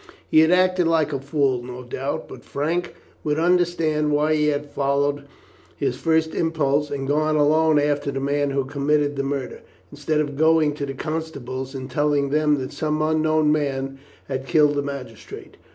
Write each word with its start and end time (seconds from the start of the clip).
He 0.31 0.39
had 0.39 0.49
acted 0.49 0.87
like 0.87 1.13
a 1.13 1.19
fool, 1.19 1.61
no 1.61 1.83
doubt, 1.83 2.27
but 2.27 2.43
Frank 2.43 2.95
would 3.23 3.37
understand 3.37 4.11
why 4.11 4.33
he 4.33 4.47
had 4.47 4.65
followed 4.71 5.25
his 5.77 5.95
first 5.95 6.33
impulse 6.33 6.89
and 6.89 7.07
gone 7.07 7.35
alone 7.35 7.77
after 7.77 8.09
the 8.09 8.19
man 8.19 8.49
who 8.49 8.65
committed 8.65 9.15
the 9.15 9.21
murder, 9.21 9.61
instead 9.91 10.19
of 10.19 10.35
going 10.37 10.73
to 10.73 10.87
the 10.87 10.95
constables 10.95 11.75
and 11.75 11.91
telling 11.91 12.31
them 12.31 12.57
that 12.57 12.73
some 12.73 12.99
unknown 12.99 13.51
man 13.51 13.99
had 14.27 14.47
killed 14.47 14.73
the 14.73 14.81
magistrate. 14.81 15.55